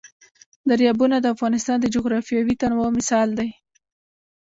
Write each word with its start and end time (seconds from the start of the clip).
دریابونه 0.69 1.15
د 1.19 1.25
افغانستان 1.35 1.77
د 1.81 1.85
جغرافیوي 1.95 2.53
تنوع 2.61 2.89
مثال 2.97 3.29
دی. 3.39 3.49